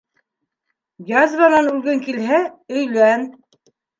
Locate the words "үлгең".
1.75-2.01